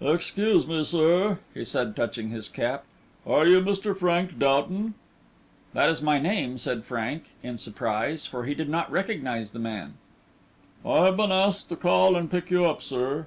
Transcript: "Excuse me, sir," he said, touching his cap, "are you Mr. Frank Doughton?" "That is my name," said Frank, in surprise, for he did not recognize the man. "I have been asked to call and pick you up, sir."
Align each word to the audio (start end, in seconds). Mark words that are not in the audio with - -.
"Excuse 0.00 0.64
me, 0.64 0.84
sir," 0.84 1.40
he 1.52 1.64
said, 1.64 1.96
touching 1.96 2.28
his 2.28 2.46
cap, 2.46 2.84
"are 3.26 3.44
you 3.48 3.60
Mr. 3.60 3.98
Frank 3.98 4.38
Doughton?" 4.38 4.94
"That 5.72 5.90
is 5.90 6.00
my 6.00 6.20
name," 6.20 6.56
said 6.56 6.84
Frank, 6.84 7.30
in 7.42 7.58
surprise, 7.58 8.24
for 8.24 8.44
he 8.44 8.54
did 8.54 8.68
not 8.68 8.92
recognize 8.92 9.50
the 9.50 9.58
man. 9.58 9.94
"I 10.86 11.06
have 11.06 11.16
been 11.16 11.32
asked 11.32 11.68
to 11.70 11.74
call 11.74 12.14
and 12.14 12.30
pick 12.30 12.48
you 12.48 12.64
up, 12.64 12.80
sir." 12.80 13.26